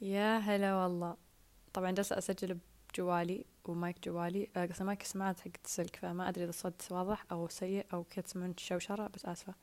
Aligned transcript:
يا 0.00 0.38
هلا 0.38 0.74
والله. 0.76 1.16
طبعا 1.72 1.90
جالسة 1.90 2.18
أسجل 2.18 2.58
بجوالي 2.92 3.44
ومايك 3.64 4.04
جوالي. 4.04 4.48
آه، 4.56 4.66
قصدي 4.66 4.84
مايك 4.84 5.02
السماعات 5.02 5.40
حق 5.40 5.50
السلك 5.64 5.96
فما 5.96 6.28
أدري 6.28 6.44
إذا 6.44 6.50
الصوت 6.50 6.92
واضح 6.92 7.24
أو 7.32 7.48
سيء 7.48 7.86
أو 7.92 8.04
كذا 8.04 8.22
تسمعون 8.24 8.50
الشوشرة 8.50 9.10
بس 9.14 9.26
آسفة. 9.26 9.54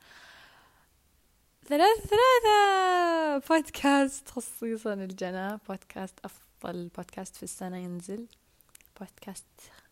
ثلاثة 1.65 2.01
ثلاثة! 2.01 3.47
بودكاست 3.49 4.29
خصيصا 4.29 4.93
الجنة. 4.93 5.59
بودكاست 5.69 6.19
أفضل 6.25 6.87
بودكاست 6.87 7.35
في 7.35 7.43
السنة 7.43 7.77
ينزل. 7.77 8.27
بودكاست 8.99 9.45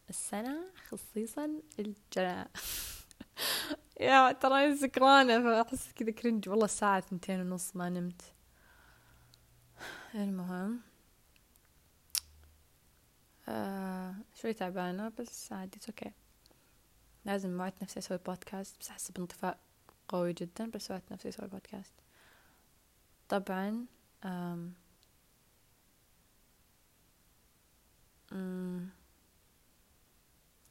السنة 0.09 0.57
خصيصا 0.89 1.49
الجنة. 1.79 2.45
يا 3.99 4.31
ترى 4.31 4.77
سكرانة 4.77 5.43
فأحس 5.43 5.91
كذا 5.95 6.11
كرنج 6.11 6.49
والله 6.49 6.65
الساعة 6.65 6.99
ثنتين 6.99 7.41
ونص 7.41 7.75
ما 7.75 7.89
نمت. 7.89 8.34
المهم 10.15 10.81
آه 13.47 14.15
شوي 14.35 14.53
تعبانة 14.53 15.11
بس 15.19 15.51
عادي 15.53 15.79
okay 15.89 16.11
لازم 17.25 17.59
وعدت 17.59 17.83
نفسي 17.83 17.99
أسوي 17.99 18.17
بودكاست 18.17 18.79
بس 18.79 18.89
أحس 18.89 19.11
بانطفاء 19.11 19.59
قوي 20.07 20.33
جدا 20.33 20.69
بس 20.69 20.91
وعدت 20.91 21.11
نفسي 21.11 21.29
أسوي 21.29 21.47
بودكاست 21.47 21.93
طبعا 23.29 23.85
آم 24.25 24.73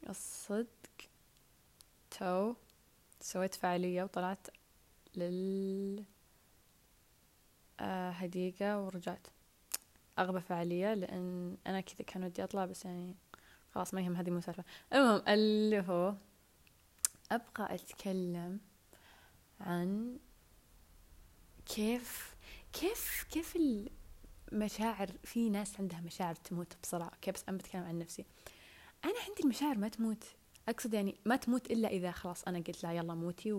الصدق 0.09 1.09
تو 2.11 2.53
سويت 3.21 3.55
فعالية 3.55 4.03
وطلعت 4.03 4.47
لل 5.15 6.03
هديقة 7.85 8.81
ورجعت. 8.81 9.27
أغبى 10.19 10.41
فعالية 10.41 10.93
لأن 10.93 11.57
أنا 11.67 11.81
كذا 11.81 12.05
كان 12.07 12.23
ودي 12.23 12.43
أطلع 12.43 12.65
بس 12.65 12.85
يعني 12.85 13.15
خلاص 13.71 13.93
ما 13.93 14.01
يهم 14.01 14.15
هذه 14.15 14.29
مو 14.29 14.41
سالفة. 14.41 14.63
المهم 14.93 15.21
اللي 15.27 15.79
هو 15.79 16.15
أبغى 17.31 17.75
أتكلم 17.75 18.59
عن 19.59 20.17
كيف 21.65 22.35
كيف 22.73 23.25
كيف 23.31 23.57
المشاعر 24.51 25.11
في 25.23 25.49
ناس 25.49 25.79
عندها 25.79 26.01
مشاعر 26.01 26.35
تموت 26.35 26.77
بسرعة. 26.83 27.09
أوكي 27.09 27.31
بس 27.31 27.43
أنا 27.49 27.57
بتكلم 27.57 27.83
عن 27.83 27.99
نفسي. 27.99 28.25
أنا 29.05 29.13
عندي 29.27 29.43
المشاعر 29.43 29.77
ما 29.77 29.87
تموت. 29.87 30.23
أقصد 30.69 30.93
يعني 30.93 31.15
ما 31.25 31.35
تموت 31.35 31.71
إلا 31.71 31.87
إذا 31.87 32.11
خلاص 32.11 32.43
أنا 32.43 32.57
قلت 32.57 32.83
لها 32.83 32.91
يلا 32.91 33.13
موتي 33.13 33.53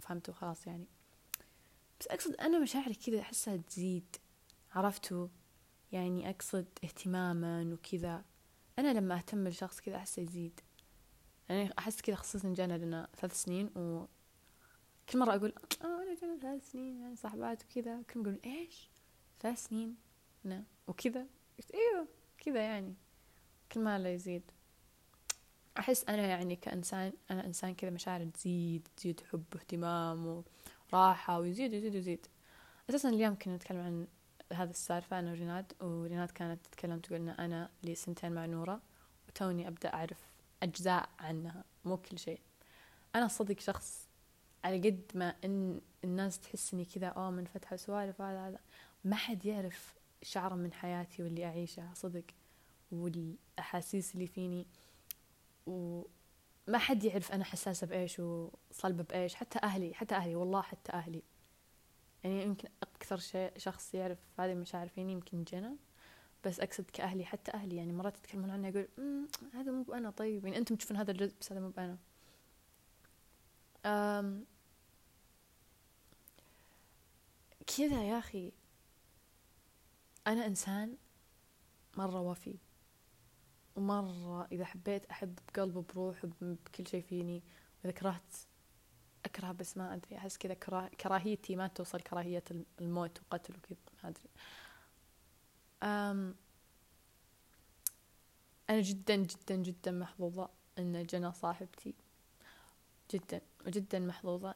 وفهمتوا 0.00 0.34
خلاص 0.34 0.66
يعني. 0.66 0.86
بس 2.04 2.10
أقصد 2.10 2.34
أنا 2.34 2.58
مشاعري 2.58 2.94
كذا 2.94 3.20
أحسها 3.20 3.56
تزيد 3.56 4.16
عرفتوا 4.72 5.28
يعني 5.92 6.30
أقصد 6.30 6.66
اهتماما 6.84 7.72
وكذا. 7.72 8.24
أنا 8.78 8.92
لما 8.92 9.16
أهتم 9.16 9.48
لشخص 9.48 9.80
كذا 9.80 9.96
أحسه 9.96 10.22
يزيد. 10.22 10.60
يعني 11.48 11.70
أحس 11.78 12.00
كذا 12.00 12.14
خصوصا 12.16 12.54
جانا 12.54 12.78
لنا 12.78 13.08
ثلاث 13.16 13.42
سنين 13.42 13.66
و 13.66 14.06
كل 15.08 15.18
مرة 15.18 15.34
أقول 15.34 15.52
آه 15.82 16.02
أنا 16.02 16.14
جانا 16.20 16.38
ثلاث 16.38 16.70
سنين 16.70 17.00
يعني 17.00 17.16
صاحبات 17.16 17.62
وكذا. 17.64 18.02
كل 18.02 18.20
يقولون 18.20 18.38
إيش؟ 18.44 18.90
ثلاث 19.40 19.66
سنين؟ 19.66 19.96
نا 20.44 20.64
وكذا. 20.86 21.26
أيوه 21.74 22.08
كذا 22.38 22.60
يعني. 22.60 22.94
كل 23.72 23.80
ما 23.80 23.98
لا 23.98 24.14
يزيد. 24.14 24.50
أحس 25.78 26.04
أنا 26.04 26.26
يعني 26.26 26.56
كإنسان 26.56 27.12
أنا 27.30 27.46
إنسان 27.46 27.74
كذا 27.74 27.90
مشاعر 27.90 28.24
تزيد 28.24 28.88
تزيد 28.96 29.20
حب 29.20 29.44
واهتمام 29.54 30.44
وراحة 30.92 31.38
ويزيد 31.40 31.72
ويزيد 31.72 31.94
ويزيد. 31.94 32.26
أساسا 32.90 33.08
اليوم 33.08 33.34
كنا 33.34 33.56
نتكلم 33.56 33.78
عن 33.80 34.06
هذا 34.52 34.70
السالفة 34.70 35.18
أنا 35.18 35.30
وريناد 35.30 35.72
وريناد 35.82 36.30
كانت 36.30 36.66
تتكلم 36.66 36.98
تقول 36.98 37.18
إن 37.18 37.28
أنا 37.28 37.70
لي 37.82 37.94
سنتين 37.94 38.32
مع 38.32 38.46
نورة 38.46 38.80
وتوني 39.28 39.68
أبدأ 39.68 39.94
أعرف 39.94 40.20
أجزاء 40.62 41.08
عنها 41.18 41.64
مو 41.84 41.96
كل 41.96 42.18
شيء. 42.18 42.40
أنا 43.14 43.28
صدق 43.28 43.60
شخص 43.60 44.08
على 44.64 44.90
قد 44.90 45.02
ما 45.14 45.34
إن 45.44 45.80
الناس 46.04 46.40
تحس 46.40 46.74
إني 46.74 46.84
كذا 46.84 47.06
أوه 47.06 47.30
منفتحة 47.30 47.76
سوالف 47.76 48.20
هذا 48.20 48.48
هذا. 48.48 48.58
ما 49.04 49.16
حد 49.16 49.44
يعرف 49.44 49.94
شعرة 50.22 50.54
من 50.54 50.72
حياتي 50.72 51.22
واللي 51.22 51.44
أعيشها 51.44 51.92
صدق. 51.94 52.24
والأحاسيس 52.92 54.14
اللي 54.14 54.26
فيني 54.26 54.66
وما 56.68 56.78
حد 56.78 57.04
يعرف 57.04 57.32
أنا 57.32 57.44
حساسة 57.44 57.86
بإيش 57.86 58.20
وصلبة 58.20 59.02
بإيش 59.02 59.34
حتى 59.34 59.58
أهلي 59.62 59.94
حتى 59.94 60.14
أهلي 60.14 60.34
والله 60.34 60.62
حتى 60.62 60.92
أهلي. 60.92 61.22
يعني 62.24 62.42
يمكن 62.42 62.68
أكثر 62.82 63.16
شيء 63.16 63.52
شخص 63.56 63.94
يعرف 63.94 64.18
هذه 64.38 64.52
المشاعر 64.52 64.88
فيني 64.88 65.12
يمكن 65.12 65.44
جنى 65.44 65.76
بس 66.44 66.60
أقصد 66.60 66.90
كأهلي 66.90 67.24
حتى 67.24 67.54
أهلي. 67.54 67.76
يعني 67.76 67.92
مرات 67.92 68.18
يتكلمون 68.18 68.50
عني 68.50 68.68
يقول 68.68 68.88
هذا 69.54 69.72
مو 69.72 69.82
بأنا 69.82 70.10
طيب. 70.10 70.44
يعني 70.44 70.58
أنتم 70.58 70.76
تشوفون 70.76 70.96
هذا 70.96 71.10
الجزء 71.10 71.34
بس 71.40 71.52
هذا 71.52 71.60
مو 71.60 71.68
بأنا. 71.68 71.98
أم 73.86 74.44
كذا 77.66 78.02
يا 78.04 78.18
أخي. 78.18 78.52
أنا 80.26 80.46
إنسان 80.46 80.96
مرة 81.96 82.20
وفي 82.20 82.56
ومرة 83.76 84.48
إذا 84.52 84.64
حبيت 84.64 85.06
أحب 85.06 85.38
بقلب 85.48 85.86
بروح 85.94 86.26
بكل 86.40 86.86
شيء 86.86 87.02
فيني 87.02 87.42
وإذا 87.84 87.92
كرهت 87.92 88.36
أكره 89.24 89.52
بس 89.52 89.76
ما 89.76 89.94
أدري 89.94 90.16
أحس 90.16 90.38
كذا 90.38 90.54
كراهيتي 91.00 91.56
ما 91.56 91.66
توصل 91.66 92.00
كراهية 92.00 92.44
الموت 92.80 93.20
وقتل 93.22 93.56
وكذا 93.56 93.76
ما 94.02 94.08
أدري. 94.08 94.30
أم 95.82 96.36
أنا 98.70 98.80
جدا 98.80 99.16
جدا 99.16 99.56
جدا 99.56 99.90
محظوظة 99.90 100.48
إن 100.78 101.02
جنى 101.02 101.32
صاحبتي 101.32 101.94
جدا 103.10 103.40
وجدا 103.66 103.98
محظوظة 103.98 104.54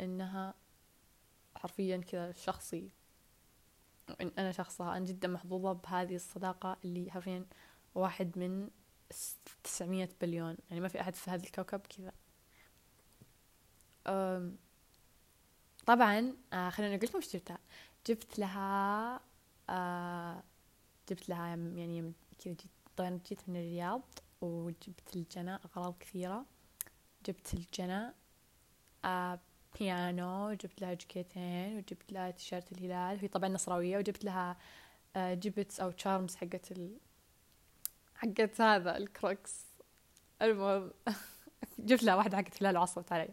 إنها 0.00 0.54
حرفيا 1.56 1.96
كذا 1.96 2.32
شخصي. 2.32 2.90
أنا 4.38 4.52
شخصها 4.52 4.96
أنا 4.96 5.04
جدا 5.04 5.28
محظوظة 5.28 5.72
بهذه 5.72 6.14
الصداقة 6.14 6.76
اللي 6.84 7.10
حرفيا 7.10 7.46
واحد 7.94 8.38
من 8.38 8.70
تسعمية 9.64 10.08
بليون. 10.20 10.56
يعني 10.68 10.80
ما 10.80 10.88
في 10.88 11.00
أحد 11.00 11.14
في 11.14 11.30
هذا 11.30 11.42
الكوكب 11.44 11.80
كذا. 11.80 12.12
طبعا 15.86 16.36
آه 16.52 16.70
خليني 16.70 16.94
أقول 16.96 17.08
لكم 17.08 17.20
جبتها. 17.20 17.58
جبت 18.06 18.38
لها 18.38 19.20
آه 19.70 20.42
جبت 21.10 21.28
لها 21.28 21.46
يعني 21.56 22.12
كذا 22.44 22.54
جيت 22.54 22.62
طبعا 22.96 23.20
جيت 23.28 23.48
من 23.48 23.56
الرياض 23.56 24.02
وجبت 24.40 25.16
لجنى 25.16 25.54
أغراض 25.54 25.98
كثيرة. 26.00 26.46
جبت 27.26 27.54
لجنى 27.54 28.12
آه 29.04 29.40
بيانو 29.78 30.52
جبت 30.52 30.80
لها 30.80 30.94
جاكيتين 30.94 31.76
وجبت 31.76 32.12
لها 32.12 32.30
تيشيرت 32.30 32.72
الهلال. 32.72 33.20
هي 33.20 33.28
طبعا 33.28 33.48
نصراوية. 33.48 33.98
وجبت 33.98 34.24
لها 34.24 34.56
آه 35.16 35.34
جبت 35.34 35.80
أو 35.80 35.90
charms 35.90 36.36
حقت 36.36 36.72
حقت 38.24 38.60
هذا 38.60 38.96
الكروكس. 38.96 39.64
المهم 40.42 40.92
جبت 41.78 42.02
لها 42.02 42.14
واحدة 42.14 42.36
حقت 42.36 42.62
هلال 42.62 42.76
وعصبت 42.76 43.12
علي. 43.12 43.32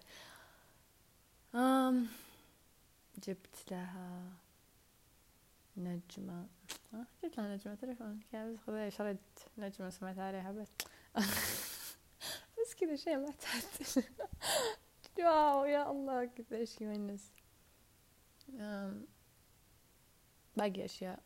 جبت 3.28 3.72
لها 3.72 4.32
نجمة. 5.78 6.48
أه 6.94 7.06
جبت 7.24 7.38
لها 7.38 7.56
نجمة 7.56 7.76
تليفون 7.76 8.20
بس 8.68 8.94
شريت 8.94 9.20
نجمة 9.58 9.90
سمعت 9.90 10.20
عليها 10.20 10.52
بس. 10.52 10.70
بس 12.62 12.76
كذا 12.76 12.96
شيء 12.96 13.18
معتاد 13.18 14.06
واو 15.20 15.66
يا 15.66 15.92
الله 15.92 16.26
كذا 16.26 16.58
إيش 16.58 16.82
يونس. 16.82 17.32
باقي 20.58 20.86
أشياء. 20.86 21.24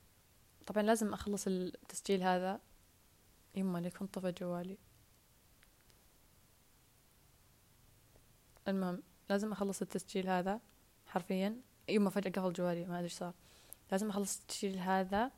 طبعا 0.65 0.83
لازم 0.83 1.13
أخلص 1.13 1.47
التسجيل 1.47 2.23
هذا. 2.23 2.59
يما 3.55 3.77
ليكون 3.79 4.07
طفى 4.07 4.31
جوالي. 4.31 4.77
المهم 8.67 9.03
لازم 9.29 9.51
أخلص 9.51 9.81
التسجيل 9.81 10.29
هذا 10.29 10.59
حرفيا. 11.07 11.61
يما 11.89 12.09
فجأة 12.09 12.31
قفل 12.31 12.53
جوالي 12.53 12.85
ما 12.85 12.99
إيش 12.99 13.13
صار. 13.13 13.33
لازم 13.91 14.09
أخلص 14.09 14.39
التسجيل 14.39 14.79
هذا 14.79 15.31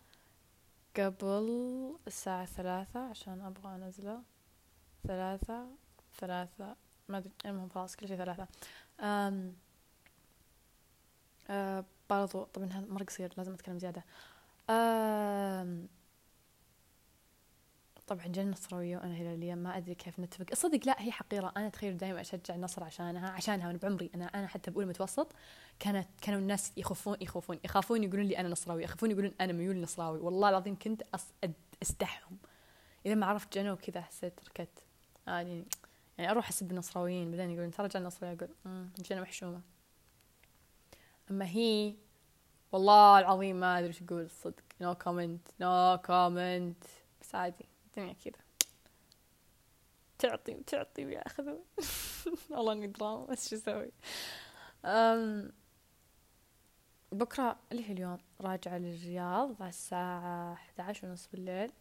قبل 0.96 1.98
الساعة 2.08 2.46
ثلاثة 2.46 3.00
عشان 3.00 3.42
أبغى 3.42 3.76
أنزله. 3.76 4.24
ثلاثة 5.08 5.68
ثلاثة 6.18 6.76
ما 7.10 7.18
أدري 7.18 7.32
المهم 7.46 7.70
خلاص 7.70 7.96
كل 7.96 8.08
شيء 8.08 8.18
ثلاثة. 8.18 8.48
أم 9.00 9.56
أه 11.50 11.86
برضو 12.10 12.44
طبعا 12.44 12.68
هذا 12.68 12.86
مرة 12.86 13.04
قصير 13.04 13.34
لازم 13.38 13.54
أتكلم 13.54 13.80
زيادة. 13.80 14.04
أم 14.70 15.88
طبعا 18.08 18.28
جنة 18.28 18.52
نصراوية 18.52 18.98
وأنا 18.98 19.14
هلالية 19.14 19.56
ما 19.56 19.78
أدري 19.78 19.96
كيف 19.96 20.20
نتفق. 20.20 20.54
صدق 20.54 20.80
لا 20.86 21.02
هي 21.02 21.12
حقيرة. 21.12 21.54
أنا 21.58 21.70
تخيل 21.70 21.98
دائما 21.98 22.22
أشجع 22.22 22.56
النصر 22.56 22.84
عشانها 22.84 23.30
عشانها 23.30 23.68
وأنا 23.68 23.78
بعمري. 23.78 24.10
أنا 24.16 24.26
أنا 24.26 24.48
حتى 24.48 24.72
بأولى 24.72 24.88
متوسط 24.88 25.32
كانت 25.80 26.08
كانوا 26.22 26.40
الناس 26.40 26.72
يخافون 26.78 27.18
يخافون 27.22 27.60
يخافون 27.64 28.04
يقولون 28.04 28.26
لي 28.26 28.38
أنا 28.38 28.50
نصراوي 28.50 28.84
يخافون 28.84 29.12
يقولون 29.12 29.32
أنا 29.42 29.54
ميول 29.54 29.82
نصراوي. 29.82 30.20
والله 30.20 30.50
العظيم 30.50 30.80
كنت 30.80 31.04
أستحهم. 31.82 32.38
إذا 33.06 33.16
ما 33.16 33.26
عرفت 33.26 33.58
جنة 33.58 33.74
وكذا 33.74 34.02
حسيت 34.02 34.40
ركت 34.50 34.84
يعني 35.28 35.66
يعني 36.18 36.32
أروح 36.32 36.50
أسب 36.50 36.72
النصراويين 36.72 37.32
بعدين 37.32 37.50
يقولون 37.50 37.72
ترى 37.72 37.88
جنة 37.88 38.08
نصراوية 38.08 38.36
أقول 38.36 38.50
جنة 39.10 39.22
محشومة. 39.22 39.62
أما 41.32 41.46
هي 41.46 41.96
والله 42.72 43.20
العظيم 43.20 43.60
ما 43.60 43.80
أدري 43.80 43.88
إيش 43.88 44.02
أقول. 44.02 44.22
الصدق 44.22 44.64
no 44.82 44.96
comment 44.96 45.48
no 45.62 46.00
comment 46.06 46.84
بس 47.22 47.36
عادي. 47.36 47.66
الدنيا 47.98 48.14
كذا. 48.14 48.44
تعطي 50.20 50.56
وتعطي 50.56 51.06
وياخذ 51.06 51.56
والله 52.50 52.74
إني 52.74 52.88
دراما 52.88 53.26
بس 53.26 53.50
شو 53.50 53.56
أسوي. 53.56 53.92
بكرة 57.12 57.60
اللي 57.72 57.90
هي 57.90 57.94
اليوم 57.94 58.18
راجعة 58.42 58.78
للرياض 58.78 59.62
على 59.62 59.70
الساعة 59.70 60.54
11 60.54 61.08
ونص 61.08 61.28
بالليل. 61.28 61.72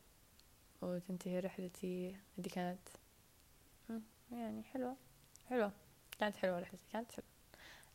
وتنتهي 0.82 1.40
رحلتي 1.40 2.16
اللي 2.38 2.48
كانت. 2.48 2.88
يعني 4.32 4.62
حلوة. 4.62 4.96
حلوة. 5.48 5.72
كانت 6.18 6.36
حلوة 6.36 6.58
رحلتي 6.58 6.84
كانت 6.92 7.12
حلوة. 7.12 7.28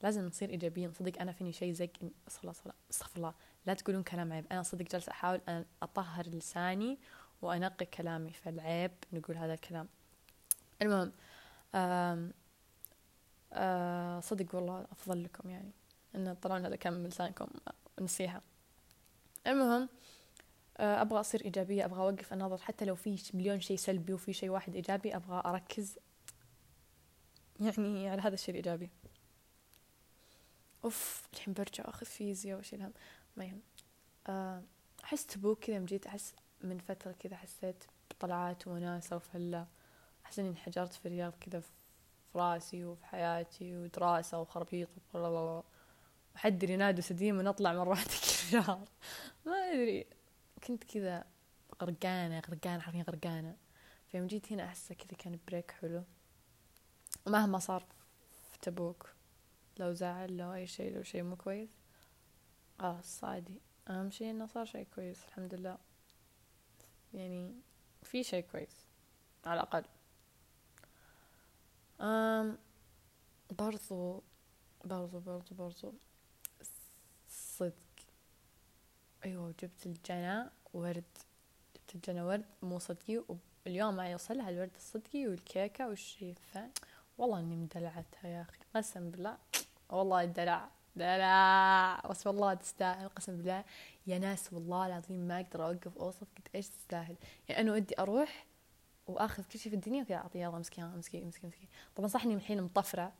لازم 0.04 0.26
نصير 0.26 0.50
إيجابيين. 0.50 0.94
صدق 0.94 1.22
أنا 1.22 1.32
فيني 1.32 1.54
شيء 1.54 1.74
زق 1.74 1.92
صلى 2.28 2.54
عليه 2.66 2.74
استغفر 2.92 3.18
الله. 3.18 3.34
لا 3.66 3.74
تقولون 3.74 4.04
كلام 4.04 4.34
عيب. 4.34 4.46
أنا 4.52 4.64
صدق 4.64 4.86
جالسة 4.86 5.12
أحاول 5.12 5.42
أن 5.50 5.66
أطهر 5.82 6.28
لساني 6.28 7.00
وأنقي 7.42 7.86
كلامي. 7.86 8.34
فالعيب 8.34 8.92
نقول 9.14 9.38
هذا 9.38 9.54
الكلام. 9.54 9.88
المهم 10.82 11.12
آم 11.76 12.34
آم 13.54 14.22
صدق 14.22 14.56
والله 14.56 14.88
أفضل 14.92 15.24
لكم 15.24 15.50
يعني. 15.50 15.72
إن 16.16 16.38
تطلعون 16.42 16.66
هذا 16.66 16.76
كلام 16.76 16.94
من 16.94 17.08
لسانكم 17.08 17.48
نصيحة. 18.02 18.42
المهم 19.48 19.90
أبغى 20.78 21.20
أصير 21.20 21.46
إيجابية 21.46 21.86
أبغى 21.86 22.02
أوقف 22.02 22.34
اناظر 22.34 22.58
حتى 22.58 22.86
لو 22.86 22.96
في 22.96 23.18
مليون 23.34 23.62
شيء 23.62 23.78
سلبي 23.78 24.14
وفي 24.14 24.34
شيء 24.34 24.50
واحد 24.50 24.76
إيجابي 24.76 25.16
أبغى 25.16 25.42
أركز 25.46 25.98
يعني 27.60 28.10
على 28.10 28.22
هذا 28.22 28.34
الشيء 28.34 28.50
الإيجابي. 28.50 28.90
أوف 30.84 31.28
الحين 31.34 31.54
برجع 31.54 31.90
أخذ 31.90 32.06
فيزياء 32.06 32.60
وش 32.60 32.74
الهم 32.74 32.94
ما 33.38 33.46
يهم. 33.46 33.62
آه، 34.28 34.64
أحس 35.04 35.26
تبوك 35.26 35.60
كذا 35.60 35.80
مجيت 35.80 36.06
أحس 36.06 36.34
من 36.64 36.80
فترة 36.80 37.12
كذا 37.12 37.36
حسيت 37.36 37.84
بطلعات 38.10 38.68
وناسة 38.68 39.16
وفلة 39.16 39.68
أحس 40.26 40.40
إني 40.40 40.50
انحجرت 40.50 40.94
في 40.94 41.06
الرياض 41.06 41.34
كذا 41.42 41.60
في 41.60 41.70
رأسي 42.36 42.86
وفي 42.86 43.06
حياتي 43.06 43.78
ودراسة 43.78 44.40
وخربيط 44.42 44.90
وحد 46.36 46.64
ينادوا 46.64 47.02
سديم 47.02 47.40
ونطلع 47.40 47.84
كل 47.94 47.98
شهر 48.52 48.88
ما 49.46 49.54
أدري. 49.54 50.06
كنت 50.68 50.84
كذا 50.84 51.26
غرقانة 51.82 52.42
غرقانة 52.50 52.80
حرفيا 52.80 53.04
غرقانة. 53.04 53.56
فيوم 54.12 54.28
جيت 54.28 54.52
هنا 54.52 54.66
أحس 54.66 54.94
كذا 54.94 55.18
كان 55.18 55.40
بريك 55.48 55.72
حلو. 55.72 56.04
ومهما 57.28 57.60
صار 57.60 57.86
في 58.52 58.60
تبوك 58.62 59.10
لو 59.78 59.94
زعل 59.94 60.38
لو 60.38 60.54
أي 60.54 60.68
شيء 60.68 60.96
لو 60.96 61.04
شيء 61.04 61.24
مو 61.24 61.36
كويس 61.36 61.70
خلاص 62.80 63.24
عادي. 63.24 63.62
أهم 63.90 64.12
شيء 64.12 64.30
إنه 64.30 64.46
صار 64.46 64.66
شيء 64.66 64.88
كويس 64.96 65.26
الحمد 65.28 65.54
لله. 65.54 65.91
يعني 67.14 67.56
في 68.04 68.24
شيء 68.24 68.46
كويس 68.52 68.88
على 69.46 69.54
الأقل. 69.62 69.84
أم 72.02 72.58
برضو 73.52 74.24
برضو 74.86 75.20
برضو 75.20 75.56
برضو. 75.56 75.94
صدق. 77.30 77.74
أيوة 79.26 79.54
جبت 79.60 79.86
الجنى 79.86 80.50
ورد 80.74 81.04
جبت 81.76 81.96
الجنى 81.96 82.22
ورد 82.22 82.46
مو 82.62 82.80
صدقي 82.80 83.24
واليوم 83.66 83.96
ما 83.96 84.12
يوصلها 84.12 84.50
الورد 84.50 84.72
الصدقي 84.76 85.28
والكيكة 85.28 85.88
والشي 85.88 86.30
الثاني 86.30 86.72
والله 87.18 87.40
إني 87.40 87.56
مدلعتها 87.56 88.28
يا 88.28 88.42
أخي 88.42 88.58
قسم 88.76 89.12
بالله. 89.12 89.38
والله 89.90 90.24
الدلع 90.24 90.70
دلع 90.96 92.02
بس 92.10 92.28
والله 92.28 92.54
تستاهل 92.54 93.10
قسم 93.10 93.38
بالله. 93.38 93.64
يا 94.08 94.20
ناس 94.20 94.54
والله 94.54 94.88
العظيم 94.88 95.20
ما 95.20 95.40
أقدر 95.40 95.66
أوقف 95.66 95.98
أوصف 95.98 96.28
قد 96.38 96.48
إيش 96.56 96.70
تستاهل؟ 96.70 97.16
يعني 97.50 97.62
أنا 97.62 97.74
ودي 97.74 98.00
أروح 98.00 98.46
وأخذ 99.08 99.44
كل 99.44 99.60
شيء 99.60 99.70
في 99.70 99.76
الدنيا 99.76 100.04
وكذا 100.04 100.16
أعطيه 100.16 100.40
يلا 100.40 100.60
مسكين 100.60 100.86
مسكين 100.86 101.28
مسكين 101.28 101.50
مسكين. 101.50 101.68
طبعا 101.96 102.08
صح 102.08 102.24
اني 102.24 102.34
الحين 102.34 102.62
مطفرة 102.64 103.14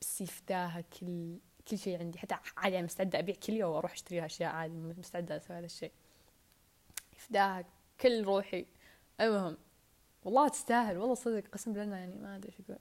بس 0.00 0.20
يفداها 0.20 0.80
كل 0.80 1.38
كل 1.68 1.78
شيء 1.78 1.98
عندي. 1.98 2.18
حتى 2.18 2.36
عادي 2.56 2.76
أنا 2.78 2.84
مستعدة 2.84 3.18
أبيع 3.18 3.34
كل 3.34 3.52
يوم 3.52 3.72
وأروح 3.74 3.92
اشتريها 3.92 4.26
اشياء 4.26 4.52
عادي 4.52 4.74
مستعدة 4.74 5.36
أسوي 5.36 5.58
هذا 5.58 5.66
الشيء 5.66 5.92
يفداها 7.16 7.64
كل 8.00 8.24
روحي. 8.24 8.66
المهم 9.20 9.56
والله 10.24 10.48
تستاهل 10.48 10.98
والله 10.98 11.14
صدق 11.14 11.48
قسم 11.52 11.72
بالله 11.72 11.96
يعني 11.96 12.18
ما 12.18 12.36
أدري 12.36 12.48
إيش 12.48 12.60
أقول. 12.60 12.78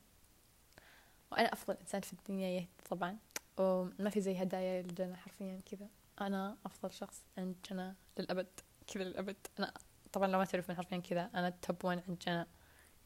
وأنا 1.31 1.53
أفضل 1.53 1.77
إنسان 1.81 2.01
في 2.01 2.13
الدنيا 2.13 2.49
يهدي 2.49 2.67
طبعا. 2.89 3.17
وما 3.57 4.09
في 4.09 4.21
زي 4.21 4.41
هدايا 4.41 4.81
للجنة 4.81 5.15
حرفيا 5.15 5.61
كذا. 5.65 5.89
أنا 6.21 6.57
أفضل 6.65 6.91
شخص 6.93 7.23
عند 7.37 7.55
جنى 7.71 7.95
للأبد 8.17 8.47
كذا 8.87 9.03
للأبد. 9.03 9.37
أنا 9.59 9.73
طبعا 10.11 10.27
لو 10.27 10.37
ما 10.37 10.45
تعرفون 10.45 10.75
حرفيا 10.75 10.97
كذا 10.97 11.29
أنا 11.35 11.47
التوب 11.47 11.85
وين 11.85 11.99
عند 12.07 12.19
جنى 12.19 12.45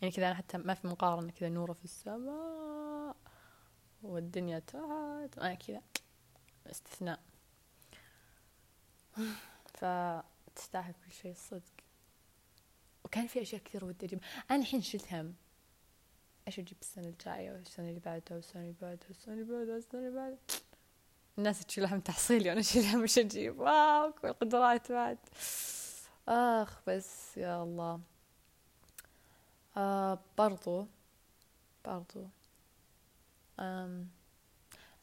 يعني 0.02 0.14
كذا 0.14 0.28
أنا 0.28 0.36
حتى 0.36 0.58
ما 0.58 0.74
في 0.74 0.88
مقارنة 0.88 1.32
كذا 1.32 1.50
نورة 1.50 1.74
في 1.74 1.84
السماء 1.84 3.16
والدنيا 4.04 4.60
تحت 4.60 5.38
أنا 5.38 5.54
كذا 5.54 5.82
استثناء. 6.68 7.20
فتستاهل 9.66 10.94
كل 10.94 11.12
شيء 11.12 11.32
الصدق 11.32 11.74
وكان 13.06 13.28
في 13.28 13.42
أشياء 13.42 13.62
كثير 13.62 13.86
ودي 13.86 14.06
أجيب 14.06 14.20
أنا 14.52 14.62
الحين 14.62 14.82
شلت 14.82 15.14
هم. 15.14 15.36
إيش 16.48 16.60
أجيب 16.60 16.78
السنة 16.82 17.08
الجاية 17.08 17.52
والسنة 17.52 17.90
اللي 17.90 18.00
بعدها 18.00 18.36
والسنة 18.36 18.62
اللي 18.62 18.76
بعدها 18.82 19.08
والسنة 19.08 19.34
اللي 19.34 19.44
بعدها 19.54 19.76
والسنة 19.76 20.00
اللي 20.02 20.16
بعدها 20.16 20.38
الناس 21.38 21.66
تشيل 21.66 21.86
هم 21.86 22.00
تحصيلي 22.00 22.50
وأنا 22.50 22.60
أشيل 22.60 22.84
هم 22.84 23.04
وش 23.04 23.18
أجيب. 23.18 23.60
واو 23.60 24.14
القدرات 24.24 24.92
بعد. 24.92 25.18
آخ 26.28 26.80
بس 26.88 27.38
يا 27.38 27.64
الله. 27.64 28.02
آه 29.78 30.20
برضو 30.38 30.88
برضو. 31.86 32.28
آم 33.60 34.08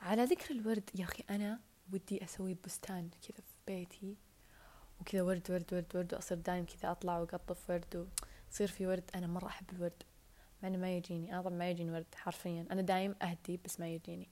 على 0.01 0.25
ذكر 0.25 0.55
الورد 0.55 0.91
يا 0.95 1.05
أخي 1.05 1.25
أنا 1.31 1.61
ودي 1.93 2.25
أسوي 2.25 2.57
بستان 2.65 3.11
كذا 3.29 3.37
في 3.37 3.55
بيتي 3.67 4.17
وكذا 5.01 5.23
ورد 5.23 5.51
ورد 5.51 5.75
ورد 5.75 5.97
ورد 5.97 6.15
وأصير 6.15 6.39
دايم 6.39 6.67
كذا 6.67 6.91
أطلع 6.91 7.19
وأقطف 7.19 7.71
ورد 7.71 8.09
ويصير 8.49 8.69
في 8.69 8.87
ورد. 8.87 9.11
أنا 9.15 9.27
مرة 9.27 9.47
أحب 9.47 9.71
الورد. 9.73 10.03
مع 10.65 10.69
انه 10.69 10.79
ما 10.79 10.97
يجيني. 10.97 11.33
أنا 11.33 11.43
طبعا 11.43 11.55
ما 11.55 11.71
يجيني 11.71 11.91
ورد 11.91 12.15
حرفيا. 12.15 12.67
أنا 12.71 12.83
دايم 12.83 13.15
أهدي 13.23 13.61
بس 13.65 13.81
ما 13.81 13.89
يجيني. 13.89 14.29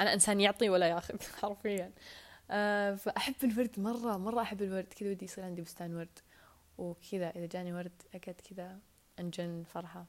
أنا 0.00 0.12
إنسان 0.12 0.40
يعطي 0.40 0.68
ولا 0.70 0.86
ياخذ 0.88 1.22
حرفيا. 1.42 1.92
أه 2.50 2.94
فأحب 2.94 3.34
الورد 3.44 3.80
مرة 3.80 4.16
مرة 4.16 4.42
أحب 4.42 4.62
الورد. 4.62 4.84
كذا 4.94 5.10
ودي 5.10 5.24
يصير 5.24 5.44
عندي 5.44 5.62
بستان 5.62 5.94
ورد. 5.94 6.18
وكذا 6.78 7.30
إذا 7.30 7.46
جاني 7.46 7.72
ورد 7.72 8.02
أقعد 8.14 8.34
كذا 8.34 8.78
أنجن 9.18 9.64
فرحة. 9.74 10.06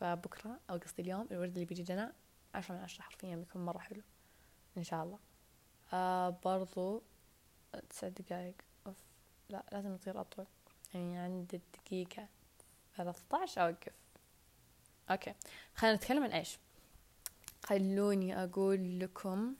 فبكرة 0.00 0.60
أو 0.70 0.76
قصدي 0.76 1.02
اليوم 1.02 1.28
الورد 1.30 1.52
اللي 1.52 1.64
بيجي 1.64 1.82
جنا 1.82 2.12
عشرة 2.54 2.74
من 2.74 2.80
عشرة 2.80 3.02
حرفيا. 3.02 3.36
بيكون 3.36 3.64
مرة 3.64 3.78
حلو. 3.78 4.02
إن 4.76 4.84
شاء 4.84 5.04
الله. 5.04 5.18
آه 5.92 6.38
برضو 6.44 7.02
تسع 7.90 8.08
دقايق. 8.08 8.54
أوف. 8.86 8.96
لا 9.48 9.64
لازم 9.72 9.92
يصير 9.92 10.20
أطول. 10.20 10.46
يعني 10.94 11.18
عند 11.18 11.54
الدقيقة 11.54 12.28
ثلاثة 12.96 13.42
عشر. 13.42 13.62
أوقف. 13.66 13.99
okay. 15.10 15.34
خلينا 15.74 15.96
نتكلم 15.96 16.22
عن 16.22 16.30
إيش؟ 16.30 16.58
خلوني 17.64 18.44
أقول 18.44 19.00
لكم 19.00 19.54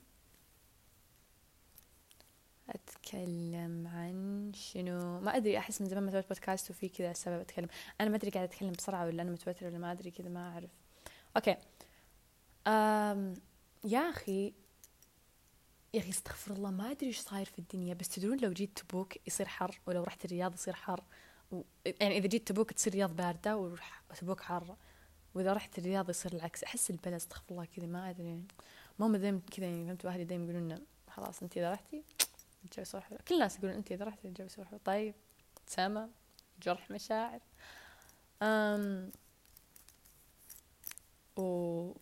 أتكلم 2.68 3.86
عن 3.86 4.52
شنو؟ 4.54 5.20
ما 5.20 5.36
أدري 5.36 5.58
أحس 5.58 5.80
من 5.80 5.88
زمان 5.88 6.02
ما 6.02 6.10
سويت 6.10 6.28
بودكاست 6.28 6.70
وفي 6.70 6.88
كذا 6.88 7.12
سبب 7.12 7.40
أتكلم. 7.40 7.68
أنا 8.00 8.10
ما 8.10 8.16
أدري 8.16 8.30
قاعدة 8.30 8.52
أتكلم 8.52 8.72
بسرعة 8.72 9.06
ولا 9.06 9.22
أنا 9.22 9.30
متوترة 9.30 9.66
ولا 9.66 9.78
ما 9.78 9.92
أدري 9.92 10.10
كذا 10.10 10.28
ما 10.28 10.52
أعرف. 10.52 10.70
okay. 11.36 11.56
أم 12.66 13.34
يا 13.84 14.10
أخي 14.10 14.52
يا 15.94 16.00
أخي 16.00 16.10
استغفر 16.10 16.52
الله 16.52 16.70
ما 16.70 16.90
أدري 16.90 17.06
إيش 17.06 17.20
صاير 17.20 17.46
في 17.46 17.58
الدنيا 17.58 17.94
بس 17.94 18.08
تدرون 18.08 18.38
لو 18.38 18.52
جيت 18.52 18.78
تبوك 18.78 19.26
يصير 19.26 19.48
حر 19.48 19.80
ولو 19.86 20.02
رحت 20.02 20.24
الرياض 20.24 20.54
يصير 20.54 20.74
حر 20.74 21.04
و... 21.52 21.62
يعني 21.86 22.18
إذا 22.18 22.26
جيت 22.26 22.48
تبوك 22.48 22.72
تصير 22.72 22.92
رياض 22.92 23.16
باردة 23.16 23.56
وتبوك 24.10 24.40
حارة. 24.40 24.76
وإذا 25.34 25.52
رحت 25.52 25.78
الرياض 25.78 26.10
يصير 26.10 26.32
العكس. 26.32 26.64
أحس 26.64 26.90
البلد 26.90 27.14
استغفر 27.14 27.50
الله 27.50 27.64
كذا 27.64 27.86
ما 27.86 28.10
يعني 28.10 28.42
ماما 28.98 29.18
دايما 29.18 29.40
كذا 29.50 29.66
يعني 29.66 29.86
فهمت 29.86 30.06
أهلي 30.06 30.24
دايما 30.24 30.44
يقولون 30.44 30.64
لنا 30.64 30.80
خلاص 31.10 31.42
أنت 31.42 31.56
إذا 31.56 31.72
رحتي 31.72 32.02
الجو 32.64 32.82
يصير 32.82 33.00
حلو 33.00 33.18
كل 33.28 33.34
الناس 33.34 33.56
يقولون 33.56 33.76
أنت 33.76 33.92
إذا 33.92 34.04
رحتي 34.04 34.28
الجو 34.28 34.44
يصير 34.44 34.64
حلو 34.64 34.78
طيب 34.84 35.14
سما 35.66 36.10
جرح 36.62 36.90
مشاعر. 36.90 37.40
أم 38.42 39.10
و 41.36 41.92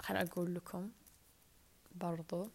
خليني 0.00 0.30
أقول 0.30 0.54
لكم 0.54 0.90
برضو 1.94 2.50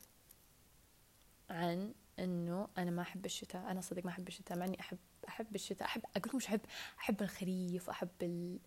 عن 1.50 1.94
إنه 2.20 2.68
أنا 2.78 2.92
ما 2.92 3.02
أحب 3.02 3.26
الشتاء. 3.26 3.72
أنا 3.72 3.82
صدق 3.82 4.06
ما 4.06 4.12
أحب 4.12 4.28
الشتاء 4.28 4.58
مع 4.58 4.66
إني 4.66 4.80
أحب 4.80 4.98
أحب 5.28 5.56
الشتاء. 5.56 5.88
أحب 5.88 6.02
أقول 6.16 6.28
لكم 6.28 6.38
أحب؟ 6.38 6.62
أحب 7.00 7.22
الخريف 7.22 7.88
واحب 7.88 8.10
ال 8.22 8.60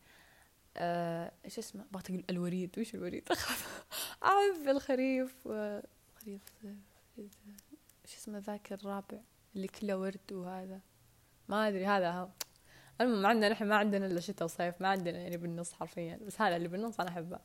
آه، 0.76 1.32
اسمه؟ 1.46 1.84
بغيت 1.92 2.10
أقول 2.10 2.24
الوريد 2.30 2.78
وش 2.78 2.94
الوريد 2.94 3.28
احب 4.22 4.68
الخريف 4.68 5.48
خريف 6.16 6.42
إيش 8.04 8.16
اسمه 8.16 8.38
ذاك 8.38 8.72
الرابع؟ 8.72 9.18
اللي 9.56 9.68
كله 9.68 9.96
ورد 9.96 10.32
وهذا. 10.32 10.80
ما 11.48 11.68
أدري 11.68 11.86
هذا 11.86 12.10
هو 12.10 12.28
المهم 13.00 13.26
عندنا 13.26 13.48
نحن 13.48 13.64
ما 13.64 13.76
عندنا 13.76 14.06
إلا 14.06 14.20
شتاء 14.20 14.44
وصيف. 14.44 14.82
ما 14.82 14.88
عندنا 14.88 15.18
يعني 15.18 15.36
بالنص 15.36 15.72
حرفيا. 15.72 16.18
بس 16.26 16.40
هذا 16.40 16.56
اللي 16.56 16.68
بالنص 16.68 17.00
أنا 17.00 17.08
أحبه. 17.08 17.38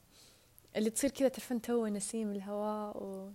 اللي 0.76 0.90
تصير 0.90 1.10
كذا 1.10 1.28
تعرفون 1.28 1.62
تو 1.62 1.88
نسيم 1.88 2.32
الهواء 2.32 3.04
و... 3.04 3.32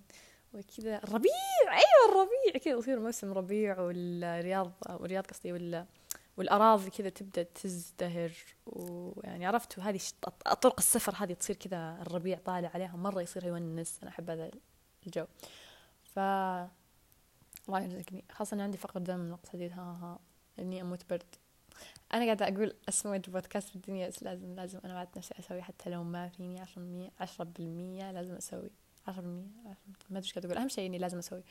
وكذا. 0.54 0.96
الربيع! 0.96 1.32
أيوه 1.62 2.08
الربيع. 2.08 2.62
كذا 2.64 2.74
يصير 2.74 3.00
موسم 3.00 3.32
ربيع 3.32 3.80
والرياض 3.80 4.72
والرياض 4.90 5.26
قصدي 5.26 5.52
ولا 5.52 5.86
والأراضي 6.36 6.90
كذا 6.90 7.08
تبدأ 7.08 7.42
تزدهر 7.42 8.32
ويعني 8.66 9.46
عرفتوا 9.46 9.82
هذه 9.82 10.00
طرق 10.60 10.74
السفر 10.78 11.14
هذه 11.24 11.32
تصير 11.32 11.56
كذا 11.56 11.98
الربيع 12.02 12.38
طالع 12.38 12.70
عليها 12.74 12.96
مرة 12.96 13.20
يصير 13.22 13.44
يونس 13.44 13.98
أنا 14.02 14.10
أحب 14.10 14.30
هذا 14.30 14.50
الجو. 15.06 15.26
ف 16.02 16.18
الله 17.68 17.80
يرزقني. 17.80 18.24
خاصة 18.32 18.54
أنا 18.54 18.62
عندي 18.62 18.78
فقر 18.78 19.00
دم 19.00 19.30
نقص 19.30 19.48
حديد 19.48 19.72
ها 19.72 19.80
ها 19.82 20.18
إني 20.58 20.80
أموت 20.80 21.10
برد. 21.10 21.34
أنا 22.14 22.24
قاعدة 22.24 22.48
أقول 22.48 22.74
أسوأ 22.88 23.16
بودكاست 23.16 23.68
في 23.68 23.76
الدنيا 23.76 24.08
بس 24.08 24.22
لازم 24.22 24.54
لازم 24.54 24.80
أنا 24.84 24.94
وعدت 24.94 25.16
نفسي 25.18 25.34
أسوي 25.38 25.62
حتى 25.62 25.90
لو 25.90 26.04
ما 26.04 26.28
فيني 26.28 26.60
عشرة 26.60 26.82
بالمية 26.82 27.10
عشرة 27.20 27.44
بالمية 27.44 28.12
لازم 28.12 28.34
أسوي. 28.34 28.70
عشرة 29.06 29.20
بالمية 29.22 29.76
ما 30.10 30.18
أدري 30.18 30.18
إيش 30.18 30.32
قاعدة 30.32 30.48
أقول. 30.48 30.58
أهم 30.58 30.68
شيء 30.68 30.86
إني 30.86 30.98
لازم 30.98 31.18
أسوي. 31.18 31.42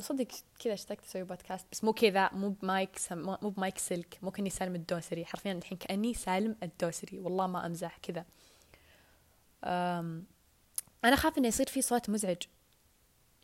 صدق 0.00 0.26
كذا 0.58 0.74
اشتقت 0.74 1.04
أسوي 1.04 1.22
بودكاست 1.24 1.66
بس 1.72 1.84
مو 1.84 1.92
كذا 1.92 2.30
مو 2.32 2.48
بمايك 2.48 2.98
مو 3.10 3.50
بمايك 3.50 3.78
سلك 3.78 4.18
مو 4.22 4.30
كأني 4.30 4.50
سالم 4.50 4.74
الدوسري. 4.74 5.24
حرفيا 5.24 5.52
الحين 5.52 5.78
كأني 5.78 6.14
سالم 6.14 6.56
الدوسري. 6.62 7.18
والله 7.18 7.46
ما 7.46 7.66
أمزح 7.66 7.98
كذا. 7.98 8.24
أنا 11.04 11.16
خاف 11.16 11.38
إنه 11.38 11.48
يصير 11.48 11.66
في 11.66 11.82
صوت 11.82 12.10
مزعج. 12.10 12.42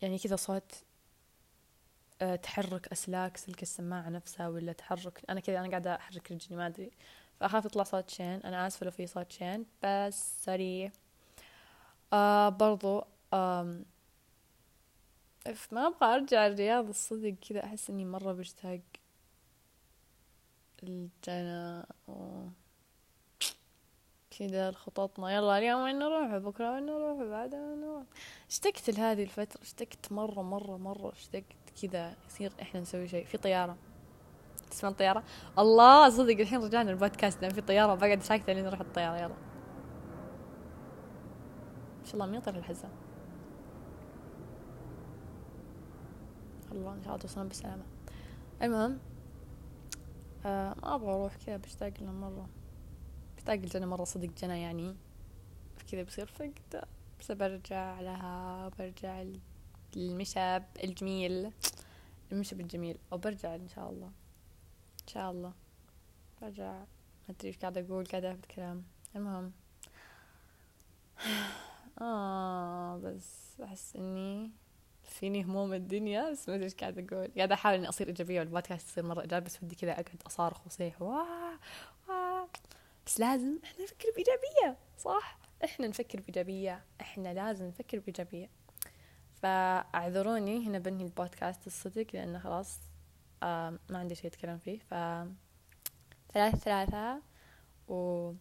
يعني 0.01 0.19
كذا 0.19 0.35
صوت 0.35 0.71
أه، 2.21 2.35
تحرك 2.35 2.87
أسلاك 2.87 3.37
سلك 3.37 3.61
السماعة 3.61 4.09
نفسها 4.09 4.47
ولا 4.47 4.73
تحرك 4.73 5.23
أنا 5.29 5.39
كذا 5.39 5.59
أنا 5.59 5.69
قاعدة 5.69 5.95
أحرك 5.95 6.31
رجلي 6.31 6.57
ما 6.57 6.67
أدري. 6.67 6.91
فاخاف 7.39 7.65
يطلع 7.65 7.83
صوت 7.83 8.09
شين. 8.09 8.41
أنا 8.41 8.67
آسفة 8.67 8.83
لو 8.83 8.91
في 8.91 9.07
صوت 9.07 9.31
شين 9.31 9.65
بس 9.83 10.45
سوري. 10.45 10.91
آه 12.13 12.49
برضو 12.49 13.03
آم 13.33 13.85
ما 15.71 15.87
أبغى 15.87 16.15
أرجع 16.15 16.47
الرياض 16.47 16.87
الصدق 16.87 17.35
كذا 17.49 17.63
أحس 17.63 17.89
إني 17.89 18.05
مرة 18.05 18.33
بشتاق 18.33 18.81
الجنة 20.83 21.85
و 22.07 22.47
كذا 24.39 24.71
خططنا. 24.71 25.31
يلا 25.35 25.57
اليوم 25.57 25.81
وين 25.81 25.99
نروح؟ 25.99 26.37
بكرة 26.37 26.73
وين 26.73 26.85
نروح؟ 26.85 27.23
بعد 27.23 27.55
وين 27.55 27.81
نروح؟ 27.81 28.03
اشتقت 28.49 28.89
لهذه 28.89 29.23
الفترة 29.23 29.61
اشتقت 29.61 30.11
مرة 30.11 30.41
مرة 30.41 30.77
مرة 30.77 31.11
اشتقت 31.11 31.81
كذا 31.81 32.15
يصير 32.27 32.51
إحنا 32.61 32.81
نسوي 32.81 33.07
شيء. 33.07 33.25
في 33.25 33.37
طيارة. 33.37 33.77
تسمع 34.71 34.89
الطيارة؟ 34.89 35.23
الله 35.59 36.09
صدق 36.09 36.39
الحين 36.39 36.63
رجعنا 36.63 36.91
البودكاست 36.91 37.41
لأن 37.41 37.53
في 37.53 37.61
طيارة 37.61 37.95
بقعد 37.95 38.21
ساكتة 38.21 38.53
لين 38.53 38.65
نروح 38.65 38.79
الطيارة. 38.79 39.17
يلا. 39.17 39.35
إن 41.99 42.05
شاء 42.05 42.13
الله 42.13 42.25
مين 42.25 42.35
يطير 42.35 42.55
الحزام. 42.55 42.91
الله 46.75 46.93
ان 46.93 47.03
شاء 47.03 47.09
الله 47.13 47.21
توصلون 47.21 47.47
بالسلامة 47.47 47.83
المهم 48.61 48.99
آه 50.45 50.75
ما 50.81 50.95
أبغى 50.95 51.11
أروح 51.13 51.35
كذا 51.35 51.57
بشتاق 51.57 51.93
لها 52.01 52.11
مرة. 52.11 52.49
بشتاق 53.37 53.55
الجنة 53.55 53.85
مرة 53.85 54.03
صدق 54.03 54.29
جنة 54.41 54.53
يعني. 54.53 54.95
كذا 55.91 56.03
بصير 56.03 56.25
فقدة 56.25 56.87
بس 57.19 57.31
برجع 57.31 58.01
لها 58.01 58.69
برجع 58.69 59.25
للمشاب 59.95 60.65
الجميل. 60.83 61.51
المشب 62.31 62.59
الجميل. 62.61 62.97
وبرجع 63.11 63.55
إن 63.55 63.67
شاء 63.67 63.89
الله. 63.89 64.07
إن 65.01 65.07
شاء 65.07 65.31
الله. 65.31 65.53
برجع. 66.41 66.71
ما 66.73 66.85
أدري 67.29 67.47
إيش 67.47 67.57
قاعدة 67.57 67.81
أقول 67.81 68.05
قاعدة 68.05 68.31
اهبط 68.31 68.45
كلام. 68.45 68.83
المهم. 69.15 69.51
آه 72.01 72.97
بس 72.97 73.61
أحس 73.61 73.95
إني 73.95 74.51
فيني 75.13 75.43
هموم 75.43 75.73
الدنيا 75.73 76.31
بس 76.31 76.49
ما 76.49 76.55
أدري 76.55 76.65
إيش 76.65 76.75
قاعدة 76.75 77.05
أقول. 77.17 77.31
قاعدة 77.37 77.53
أحاول 77.55 77.75
إني 77.75 77.89
أصير 77.89 78.07
إيجابية 78.07 78.39
والبودكاست 78.39 78.87
يصير 78.87 79.05
مرة 79.05 79.21
إيجابي 79.21 79.45
بس 79.45 79.63
ودي 79.63 79.75
كذا 79.75 79.91
أقعد 79.91 80.21
أصارخ 80.27 80.65
واصيح 80.65 81.01
واه 81.01 81.59
واه 82.09 82.49
بس 83.05 83.19
لازم 83.19 83.59
إحنا 83.63 83.83
نفكر 83.83 84.07
بإيجابية 84.15 84.77
صح؟ 84.97 85.37
إحنا 85.63 85.87
نفكر 85.87 86.19
بإيجابية 86.19 86.83
إحنا 87.01 87.33
لازم 87.33 87.65
نفكر 87.65 87.99
بإيجابية. 87.99 88.49
فاعذروني 89.41 90.67
هنا 90.67 90.79
بنهي 90.79 91.05
البودكاست 91.05 91.67
الصدق 91.67 92.05
لأنه 92.13 92.39
خلاص 92.39 92.79
آه 93.43 93.79
ما 93.89 93.99
عندي 93.99 94.15
شيء 94.15 94.27
أتكلم 94.27 94.57
فيه. 94.57 94.79
ف 94.79 94.93
ثلاثة 96.33 96.57
ثلاثة 96.57 97.21
و 97.87 98.31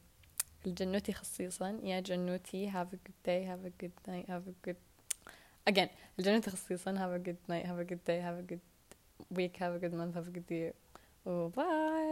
الجنوتي 0.67 1.13
خصيصا. 1.13 1.81
يا 1.83 2.01
جنوتي 2.01 2.73
have 2.73 2.87
a 2.87 2.97
good 2.97 3.29
day 3.29 3.45
have 3.47 3.67
a 3.67 3.85
good 3.85 4.11
night 4.11 4.27
have 4.29 4.49
a 4.49 4.69
good 4.69 4.77
again 5.70 5.90
الجنوتي 6.20 6.52
خصيصا 6.52 6.94
have 6.96 7.22
a 7.22 7.28
good 7.28 7.52
night 7.52 7.66
have 7.66 7.80
a 7.80 7.84
good 7.84 8.04
day 8.08 8.20
have 8.20 8.40
a 8.40 8.46
good 8.52 8.60
week 9.38 9.58
have 9.58 9.74
a 9.76 9.80
good 9.80 9.94
month 9.94 10.16
have 10.16 10.28
a 10.28 10.32
good 10.32 10.52
year 10.52 10.74
وباي 11.26 12.11